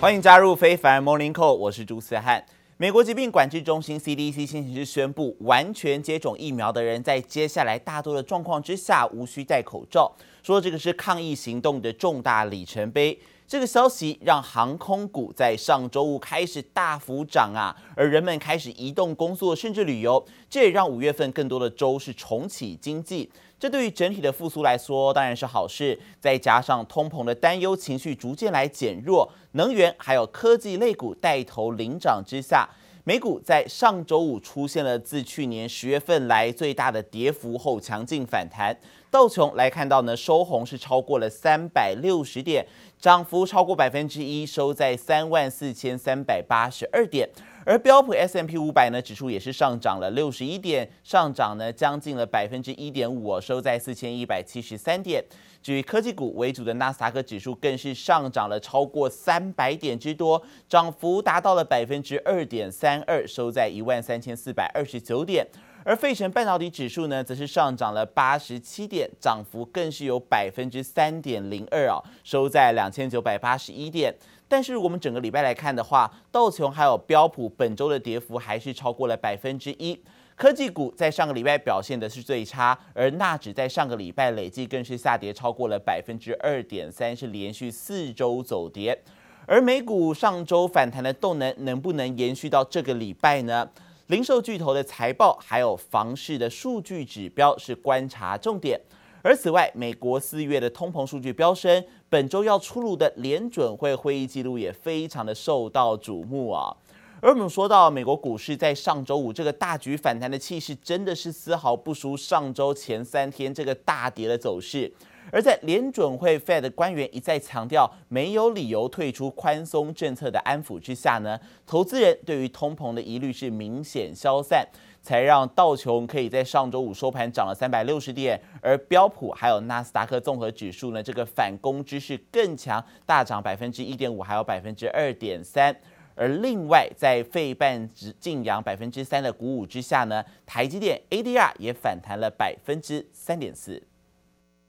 [0.00, 2.44] 欢迎加入非凡 Morning Call，我是朱思翰。
[2.76, 10.14] 美国疾病管制中心 CDC 星期日宣布，完全接种疫苗的人在接下来大多的状况之下无需戴口罩，
[10.44, 13.18] 说这个是抗疫行动的重大里程碑。
[13.48, 23.28] 这个消息让航空股在上周五开始大幅涨啊，而人们开始移动工作甚至旅游，这也让五月份更多的州是重启经济。
[23.58, 25.98] 这对于整体的复苏来说当然是好事。
[26.20, 32.68] 再加上通膨的担忧情绪逐渐来减弱，能源还有科技类股带头领涨之下，
[33.04, 38.76] 美股在上周五出现了自去年十月份来最大的跌幅后强劲反弹。
[39.10, 42.66] 道琼来看到呢，收红是超过了三百六十点。
[43.00, 47.28] 涨幅超过百分之一，收在三万四千三百八十二点。
[47.68, 55.22] 而标普 S M P 五百呢指数也是上涨了六十一点，上涨呢将近了百分之一点五，收在四千一百七十三点。
[55.62, 65.46] 至于科技股为主的纳斯达克指数更是上涨了超过三百点之多，涨幅达到了百分之二点三二，收在一万三千四百二十九点。
[65.88, 74.14] 而费城半导体指数呢，则是上涨了八十七点，涨幅更是有百分之三点零二啊，收在两千九百八十一点。
[74.46, 79.98] 但是，我们整个礼拜来看的话，道琼还有标普本周的跌幅还是超过了百分之一。
[80.36, 89.02] 科技股在上个礼拜表现的是最差，而纳指在上个礼拜累计更是下跌超过了百分之二点三，是连续四周走跌。
[89.46, 93.66] 而美股上周反弹的动能能不能延续到这个礼拜呢？
[94.08, 98.80] 零售巨头的财报，还有房市的数据指标是观察重点。
[99.20, 106.74] 而此外，美国四月的通膨数据飙升，本周要出炉的联准会会议记录也非常的受到瞩目啊。
[107.20, 114.90] 而我们说到美国股市在上周五这个大举反弹的气势，真的是丝毫不输上周前三天这个大跌的走势。
[115.30, 124.66] 而在联准会 Fed 的官员一再强调没有理由退出宽松政策的安抚之下呢，投资人对于通膨的疑虑是明显消散，
[125.02, 135.76] 才让道琼可以在上周五收盘涨了三百六十点，而标普还有纳斯达克综合指数呢，这个反攻之势更强，大涨百分之一点五，还有百分之二点三。
[136.14, 143.80] 而另外在费半值净扬百分之三的鼓舞之下呢，台积电 ADR 也反弹了百分之三点四。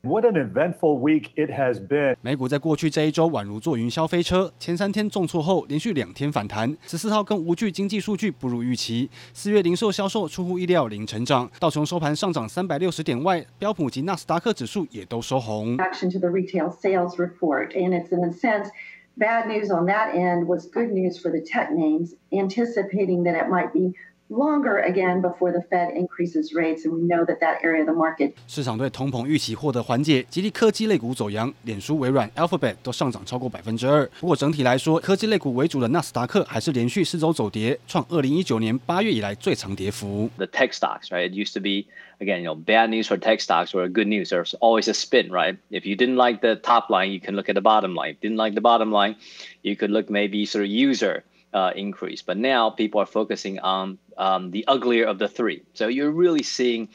[0.03, 2.17] What an eventful week it has been！
[2.21, 6.77] 美股在过去这一周宛如坐云霄飞车，前三天重挫后，连续两天反弹。
[6.87, 11.51] 十四号跟无惧经济数据不如预期，四月零售销售出乎意料零成长。
[11.59, 15.79] 道琼收盘上涨三百六十点外，标普及纳斯达克指数也都收红。
[15.79, 18.69] Action to the retail sales report, and it's in a sense
[19.17, 23.49] bad news on that end was good news for the tech names, anticipating that it
[23.49, 23.95] might be.
[24.31, 27.93] Longer again before the Fed increases rates, and we know that that area of the
[27.93, 28.33] market.
[28.49, 34.07] 市场对通膨预期获得缓解，激励科技类股走扬，脸书、微软、Alphabet 都上涨超过百分之二。
[34.21, 40.31] 不过整体来说，科技类股为主的纳斯达克还是连续四周走跌，创二零一九年八月以来最长跌幅。
[40.39, 41.29] The tech stocks, right?
[41.29, 41.85] It used to be
[42.19, 44.31] again, you know, bad news for tech stocks or good news.
[44.31, 45.59] There's always a spin, right?
[45.71, 48.17] If you didn't like the top line, you can look at the bottom line.
[48.23, 49.17] Didn't like the bottom line,
[49.63, 51.25] you could look maybe sort of user.
[51.52, 55.64] uh, increase, but now people are focusing on um, the uglier of the three.
[55.74, 56.90] So you're really seeing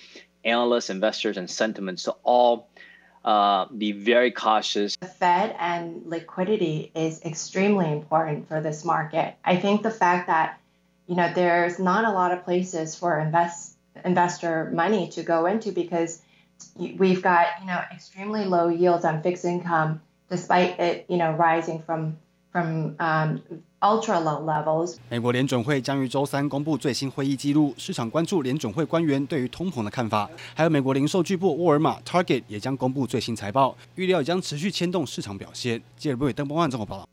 [0.44, 2.68] analysts, investors, and sentiments to all
[3.24, 4.96] uh, be very cautious.
[4.96, 9.34] The Fed and liquidity is extremely important for this market.
[9.44, 10.60] I think the fact that
[11.06, 15.72] you know there's not a lot of places for invest investor money to go into
[15.72, 16.20] because
[16.76, 21.82] we've got you know extremely low yields on fixed income, despite it you know rising
[21.82, 22.18] from
[22.52, 23.42] from um,
[23.84, 24.96] ultra low levels。
[25.10, 30.28] 美国联准会将于周三公布最新会议记录，市场关注联准会官员对于通膨的看法。
[30.54, 35.82] 还有美国零售巨擘沃尔玛 Target 也将公布最新财报，预料也将持续牵动市场表现。
[35.98, 37.06] 记者不伟登波万综合报道。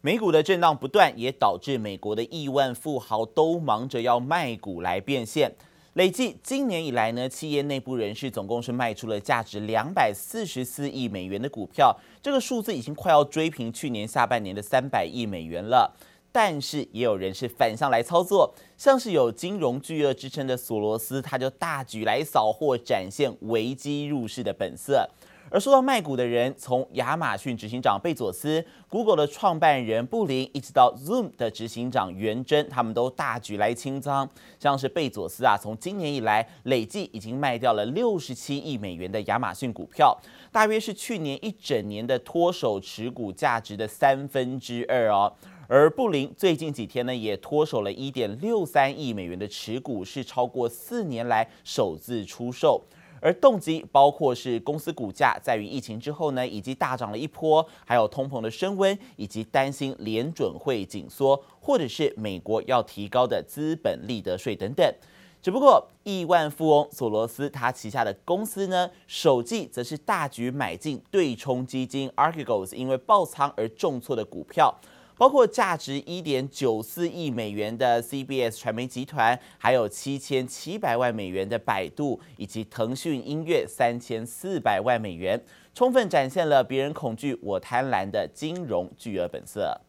[0.00, 5.52] 美股的震荡不断，也导致美国的亿万富豪都忙着要卖股来变现。
[5.98, 11.92] 累计今年以来呢，企业内部人士总共是卖出了价值两百四十四亿美元的股票，
[12.22, 15.92] 这个数字已经快要追平去年下半年的三百亿美元了。
[16.30, 25.10] 但是也有人是反向来操作，像是有金融巨鳄之称的索罗斯，他就大举来扫货，展现危机入市的本色。
[25.50, 34.28] 而说到卖股的人，从亚马逊执行长贝佐斯、Google 的创办人布林，一直到 Zoom 的执行长袁征，他们都大举来清仓。
[34.60, 40.16] 像是贝佐斯啊，从今年以来累计已经卖掉了六十七亿美元的亚马逊股票，
[40.52, 45.32] 大约是去年一整年的脱手持股价值的三分之二哦。
[45.66, 52.82] 而布林最近几天呢，也脱手了一点六三亿美元的持股，是超过四年来首次出售。
[53.20, 64.94] 而动机包括是公司股价在于疫情之后呢，以及大涨了一波，还有通膨的升温，以及担心联准会紧缩，或者是美国要提高的资本利得税等等。
[65.40, 74.74] 只不过亿万富翁索罗斯他旗下的公司呢，首季则是大举买进对冲基金 Archegos，因为爆仓而重挫的股票。
[75.18, 85.44] 包括价值一点九四亿美元的 CBS 传媒集团，还有七千七百万美元的百度，以及腾讯音乐三千四百万美元，
[85.74, 89.80] 充分展现了别人恐惧我贪婪的金融巨额本色。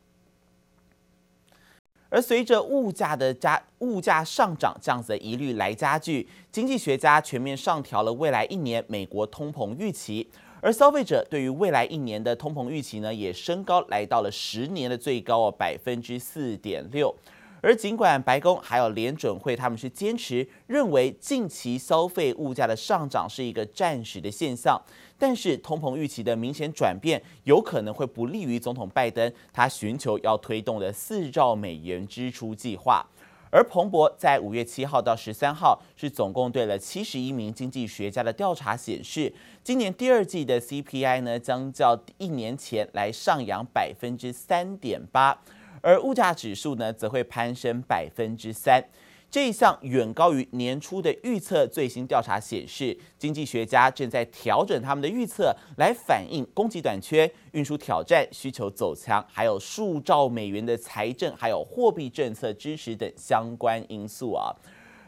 [2.09, 10.27] 而随着物价的加物价上涨，这样子的疑虑来加剧，经济学家全面上调了未来一年美国通膨预期。
[10.61, 17.15] 而消费者对于未来一年的通膨预期呢，也升高，来到了十年的最高哦，百分之四点六。
[17.61, 24.81] 而尽管白宫还有联准会，他们是坚持认为近期消费物价的上涨是一个暂时的现象，
[25.17, 33.05] 但是通膨预期的明显转变，有可能会不利于总统拜登他寻求要推动的四兆美元支出计划。
[33.51, 45.41] 而彭博在五月七号到十三号是总共对了七十一名经济学家的调查显示，今年第二季的 CPI 呢将较一年前来上扬百分之三点八，
[45.81, 48.83] 而物价指数呢则会攀升百分之三。
[49.31, 51.67] 这一项远高于年初的预测。
[51.67, 64.51] 最新调查显示，经济学家正在调整他们的预测，来反映供给短缺、运输挑战、需求走强，还有数兆美元的财政还有货币政策支持等相关因素啊。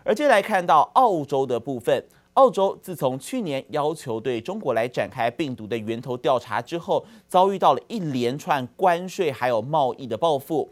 [0.04, 10.72] 而接下来看到澳洲的部分，澳洲自从去年要求对中国来展开病毒的源头调查之后，遭遇到了一连串关税还有贸易的报复。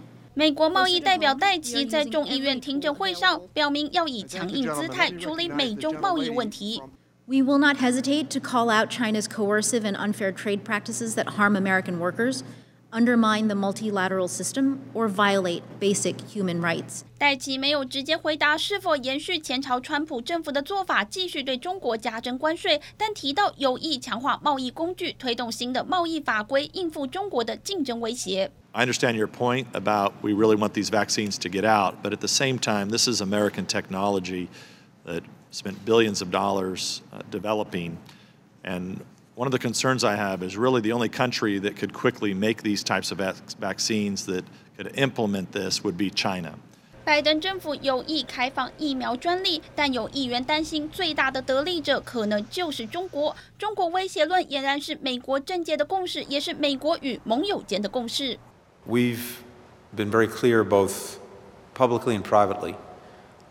[0.34, 6.82] 美国贸易代表戴琪在众议院听证会上表明，要以强硬姿态处理美中贸易问题。
[7.24, 11.98] We will not hesitate to call out China's coercive and unfair trade practices that harm American
[11.98, 12.42] workers,
[12.92, 17.02] undermine the multilateral system, or violate basic human rights.
[17.18, 28.50] 戴琪没有直接回答是否延续前朝川普政府的做法，继续对中国加征关税，但提到有意强化贸易工具，推动新的贸易法规，应付中国的竞争威胁。
[28.72, 32.28] I understand your point about we really want these vaccines to get out, but at the
[32.28, 34.48] same time, this is American technology
[35.04, 37.96] that spent billions of dollars uh, developing.
[38.62, 38.98] And
[39.34, 42.62] one of the concerns I have is really the only country that could quickly make
[42.62, 43.18] these types of
[43.58, 44.44] vaccines that
[44.76, 46.54] could implement this would be China.
[47.04, 53.36] 拜登政府有意开放疫苗专利，但有议员担心最大的得利者可能就是中国。
[53.56, 58.36] 中国威胁论俨然是美国政界的共识，也是美国与盟友间的共识。
[58.88, 59.36] We've
[59.94, 61.18] been very clear, both
[61.76, 62.74] publicly and privately,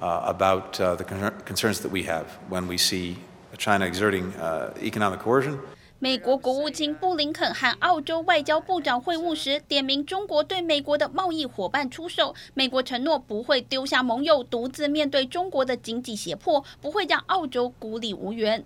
[0.02, 3.20] uh, about uh, the con concerns that we have when we see
[3.58, 5.58] China exerting uh, economic coercion.
[5.98, 12.36] 美国国务卿布林肯和澳洲外交部长会晤时，点名中国对美国的贸易伙伴出手。
[12.54, 18.63] 美国承诺不会丢下盟友，独自面对中国的经济胁迫，不会让澳洲孤立无援。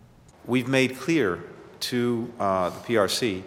[0.48, 1.38] We've made clear
[1.92, 3.44] to uh, the PRC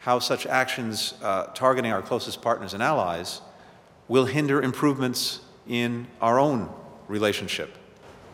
[0.00, 3.38] how such actions uh, targeting our closest partners and allies
[4.06, 6.68] will hinder improvements in our own
[7.08, 7.70] relationship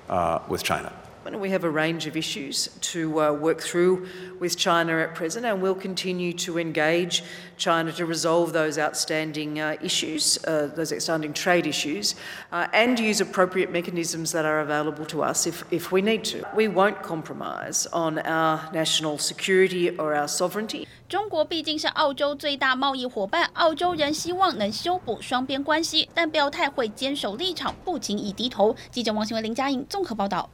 [0.09, 0.91] uh, with China.
[1.33, 4.09] We have a range of issues to uh, work through
[4.41, 7.23] with China at present, and we'll continue to engage
[7.57, 12.15] China to resolve those outstanding uh, issues, uh, those outstanding trade issues,
[12.51, 16.45] uh, and use appropriate mechanisms that are available to us if, if we need to.
[16.55, 20.89] We won't compromise on our national security or our sovereignty.
[21.09, 28.75] 中国毕竟是澳洲最大贸易伙伴，澳洲人希望能修补双边关系，但表态会坚守立场，不轻易低头。
[28.91, 30.51] 记者王新文、林佳莹综合报道。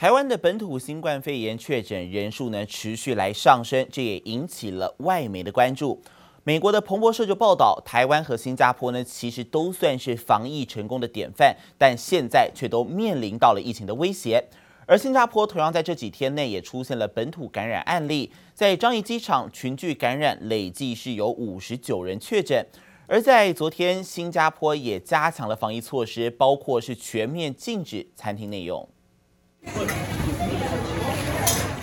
[0.00, 6.00] 台湾的本土新冠肺炎确诊人数呢持续来上升，这也引起了外媒的关注。
[6.42, 14.42] 美国的彭博社就报道，台湾和新加坡呢其实都算是防疫成功的典范，但现在却都面临到了疫情的威胁。
[14.86, 22.66] 而新加坡同样在这几天内也出现了本土感染案例，在樟宜机场群聚感染，累计是有五十九人确诊。
[23.06, 28.88] 而在昨天，新加坡也加强了防疫措施，包括是全面禁止餐厅内用。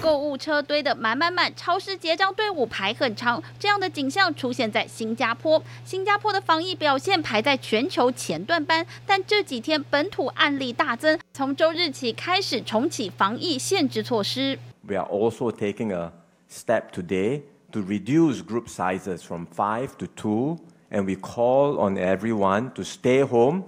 [0.02, 5.62] 购物车堆得满满满，超市结账队伍排很长，这样的景象出现在新加坡。
[5.84, 14.58] 新加坡的防疫表现排在全球前段班，但这几天本土案例大增，从周日起开始重启防疫限制措施。
[14.88, 16.14] We are also taking a
[16.50, 17.42] step today
[17.74, 23.26] to reduce group sizes from five to two, and we call on everyone to stay
[23.26, 23.64] home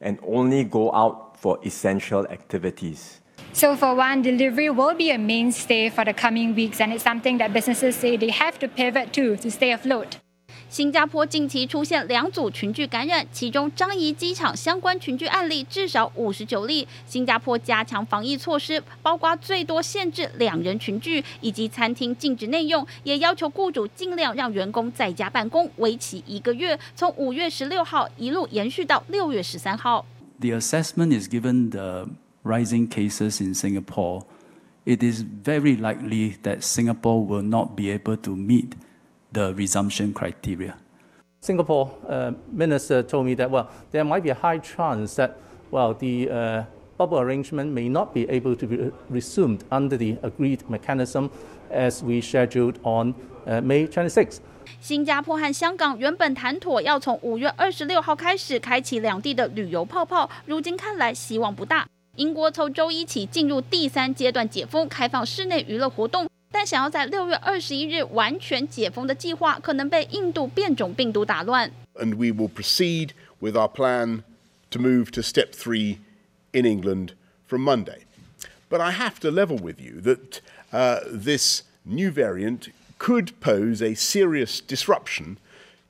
[0.00, 3.20] and only go out for essential activities.
[3.54, 7.38] So for one, delivery will be a mainstay for the coming weeks, and it's something
[7.38, 10.06] that businesses say they have to pivot to to stay afloat.
[10.68, 16.88] 新加坡近期出现两组群聚感染，其中樟宜机场相关群聚案例至少五十九例。
[17.06, 30.06] 新加坡加强防疫措施，包括最多限制两人群聚，以及餐厅禁止内用，也要求雇主尽量让员工在家办公，为期一个月，从五月十六号一路延续到六月十三号。
[30.40, 32.08] The assessment is given the
[32.43, 34.25] rising cases in Singapore.
[34.85, 38.75] It is very likely that Singapore will not be able to meet
[39.33, 40.75] the resumption criteria.
[41.41, 45.37] Singapore uh, minister told me that, well, there might be a high chance that,
[45.71, 46.63] well, the uh,
[46.97, 51.29] bubble arrangement may not be able to be resumed under the agreed mechanism
[51.69, 53.13] as we scheduled on
[53.45, 54.39] uh, May 26th.
[54.81, 61.85] 新加坡和香港原本谈妥要从五月二十六号开始开启两地的旅游泡泡，如今看来希望不大。
[62.15, 66.27] 英国从周一起进入第三阶段解封，开放室内娱乐活动。
[66.51, 71.71] 但想要在六月二十一日完全解封的计划，可能被印度变种病毒打乱。
[71.95, 74.23] And we will proceed with our plan
[74.71, 75.97] to move to step three
[76.51, 77.09] in England
[77.47, 77.99] from Monday.
[78.69, 83.93] But I have to level with you that uh, this new variant could pose a
[83.93, 85.37] serious disruption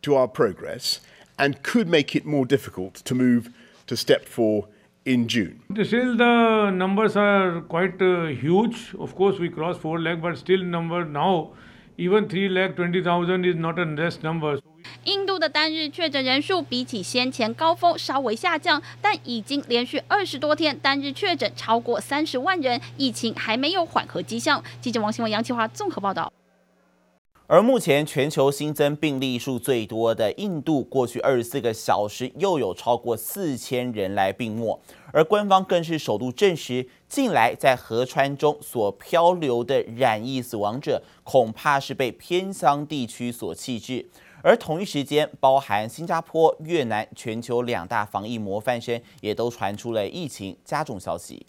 [0.01, 0.99] to our progress
[1.37, 3.49] and could make it more difficult to move
[3.85, 4.67] to step four
[5.04, 5.60] in June.
[5.84, 8.94] Still, the numbers are quite uh, huge.
[8.98, 11.50] Of course, we crossed 4 lakh, but still number now,
[11.96, 14.60] even 3 lakh 20,000 is not a less number.
[15.04, 24.62] 印度的单日确诊人数比起先前高峰稍微下降，但已经连续二十多天单日确诊超过三十万人，疫情还没有缓和迹象。
[24.80, 26.32] 记者王新文、杨启华综合报道。
[27.52, 34.80] 而目前全球新增病例数最多的印度，过去二十四个小时又有超过四千人来病没，
[35.12, 44.06] 而官方更是首度证实，近来在河川中所漂流的染疫死亡者，恐怕是被偏乡地区所弃置。
[44.42, 51.44] 而同一时间，包含新加坡、越南，全球两大防疫模范生，也都传出了疫情加重消息。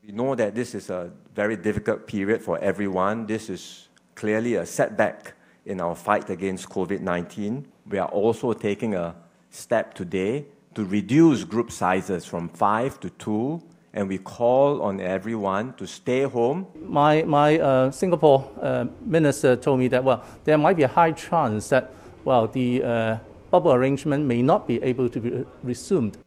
[0.00, 3.26] We know that this is a very difficult period for everyone.
[3.26, 5.34] This is clearly a setback
[5.66, 7.64] in our fight against COVID-19.
[7.88, 9.14] We are also taking a
[9.50, 10.44] step today
[10.74, 16.22] to reduce group sizes from five to two, and we call on everyone to stay
[16.22, 16.66] home.
[16.74, 21.12] My, my uh, Singapore uh, minister told me that, well, there might be a high
[21.12, 21.92] chance that,
[22.24, 23.18] well, the uh,
[23.50, 26.18] bubble arrangement may not be able to be resumed.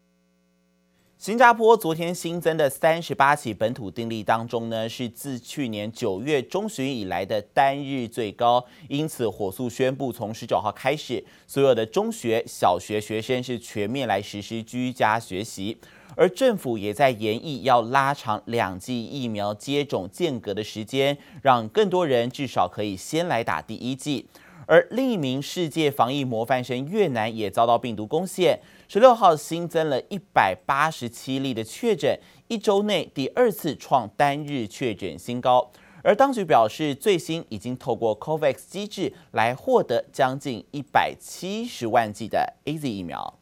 [1.17, 15.79] 新加坡昨天新增的三十八起本土病例当中呢，是自去年九月中旬以来的单日最高，因此火速宣布从十九号开始，所有的中学、小学学生是全面来实施居家学习，
[16.15, 24.27] 而政府也在研议要拉长两剂疫苗接种间隔的时间，让更多人至少可以先来打第一剂。
[24.67, 32.19] 而另一名世界防疫模范生越南也遭到病毒攻陷，十六号新增了一百八十七例的确诊，
[32.49, 35.71] 一周内第二次创单日确诊新高。
[36.03, 43.39] 而当局表示，最新已经透过 COVAX 机制来获得将近一百七十万剂的 AZ 疫苗。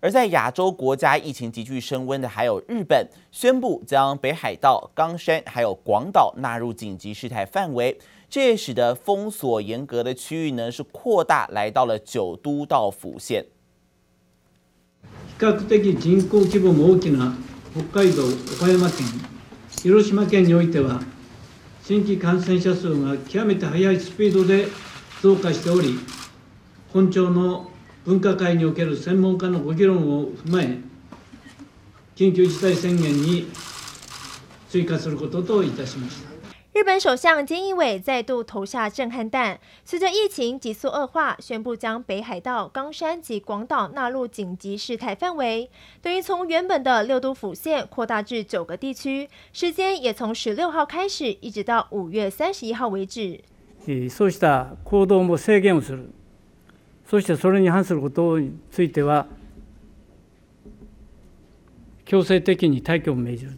[0.00, 7.96] 而在亚洲国家疫情急剧升温的还有日本，宣布将北海道、冈山还有广岛纳入紧急事态范围。
[8.32, 13.44] 这也使得封锁严格的区域呢，是扩大来到了九都道府县。
[15.02, 15.08] 比
[15.38, 17.36] 较的人口规模も大きな
[17.74, 18.22] 北海道、
[18.58, 19.06] 冈山県、
[19.82, 21.02] 広岛県においては、
[21.84, 24.66] 新规感染者数が极めて速いスピードで
[25.20, 25.98] 増加しており、
[26.90, 27.70] 本庁の
[28.06, 30.78] 分科会における専门家のご议论を踏まえ、
[32.14, 33.50] 紧急事态宣言に
[34.70, 36.31] 追加することといたしました。
[36.73, 45.71] 日本首相菅义伟再度投下震撼弹，随着疫情急速恶化，宣布将北海道、冈山及广岛纳入紧急事态范围，
[46.03, 53.39] 等于从原本的六都府县扩大至九个地区，时间也从十六号开始，一直到五月三十一号为止。
[54.09, 56.11] そうした行动も制限をする。
[57.07, 59.25] そしてそれに反することについては
[62.05, 63.57] 强制的に退去を命じる。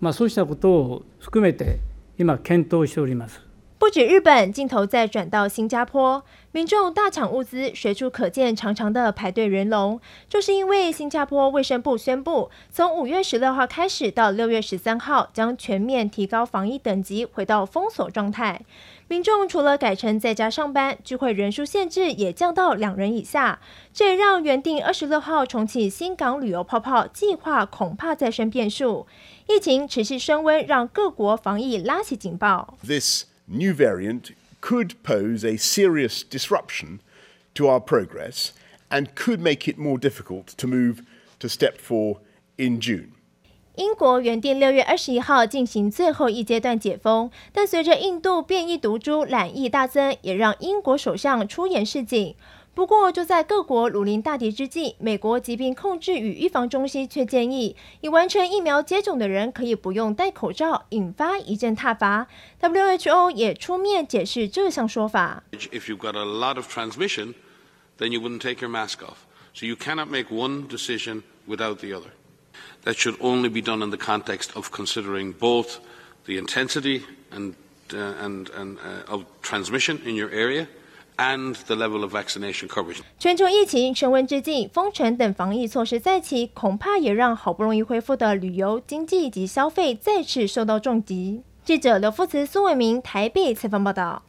[0.00, 1.80] まあそうしたことを含めて。
[2.17, 3.46] 今検討しております。
[3.79, 10.01] 不止日本，镜头再转到新加坡，民众大抢物资，随处可见长长的排队人龙。
[10.27, 18.61] 就是因为新加坡卫生部宣布，从五月十六号开始到六月十三号，将全面提高防疫等级，回到封锁状态。
[19.07, 23.59] 民众除了改成在家上班，聚会人数限制也降到两人以下。
[23.93, 29.05] 这也让原定二十六号重启新港旅游泡泡计划恐怕再生变数。
[29.47, 32.73] 疫情持续升温，让各国防疫拉起警报。
[32.83, 36.99] This new variant could pose a serious disruption
[37.53, 38.51] to our progress
[38.89, 41.01] and could make it more difficult to move
[41.39, 42.17] to step four
[42.57, 43.11] in June.
[43.75, 52.35] 英国原定六月二十一号进行最后一阶段解封，但随着印度变异毒株染疫大增，也让英国首相出言示警。
[52.77, 62.27] 不过，就在各国如临大敌之际，美国疾病控制与预防中心却建议，已完成疫苗接种的人可以不用戴口罩，引发一阵挞伐。
[62.61, 65.41] WHO 也出面解释这项说法。
[65.53, 67.33] If you've got a lot of transmission,
[67.97, 69.25] then you wouldn't take your mask off.
[69.55, 72.11] So you cannot make one decision without the other.
[72.83, 75.79] That should only be done in the context of considering both
[76.27, 77.55] the intensity and
[77.91, 80.67] uh, and and uh, of transmission in your area.
[81.17, 82.99] And the level of vaccination coverage.
[83.17, 91.41] 全球疫情升温之际，封城等防疫措施再起，恐怕也让好不容易恢复的旅游、经济及消费再次受到重击。
[91.65, 94.23] 记者刘富慈、苏伟明台北采访报道。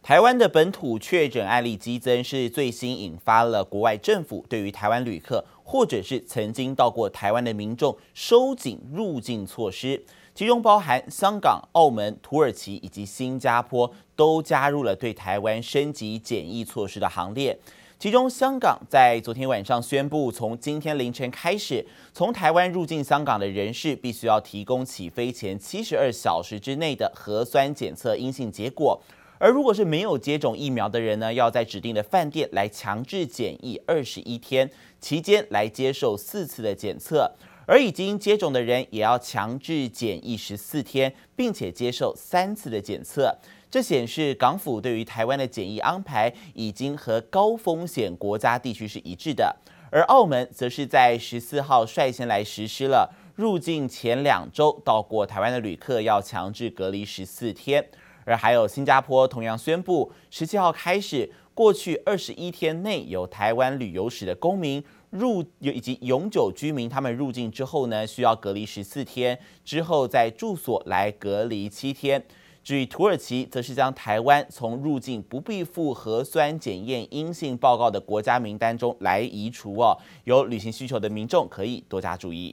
[0.00, 10.04] 台湾的本土确诊案例激增，是最新引发了国外政府对于台湾旅客或者是曾经到过台湾的民众收紧入境措施。
[10.36, 17.58] 其中包含香港、澳门、土耳其以及新加坡都加入了对台湾升级检疫措施的行列。
[17.98, 29.00] 其中，香港在昨天晚上宣布，从今天凌晨开始，从台湾入境香港的人士必须要提供起飞前七十二小时之内的核酸检测阴性结果。
[29.38, 37.32] 而如果是没有接种疫苗的人呢，要在指定的饭店来强制检疫二十一天，期间来接受四次的检测。
[37.66, 43.36] 而已经接种的人也要强制检疫十四天，并且接受三次的检测。
[43.68, 49.54] 这显示港府对于台湾的检疫安排已经和高风险国家地区是一致的。
[49.90, 57.84] 而澳门则是在十四号率先来实施了入境前两周到过台湾的旅客要强制隔离十四天。
[58.24, 64.82] 而还有新加坡同样宣布，十七号开始，过去二十一天内有台湾旅游史的公民。
[65.18, 72.24] 入以及永久居民，他们入境之后呢，需要隔离十四天，之后在住所来隔离七天。
[72.62, 79.96] 至于土耳其，则是将台湾从入境不必附核酸检验阴性报告的国家名单中来移除哦。
[80.24, 82.52] 有旅行需求的民众可以多加注意。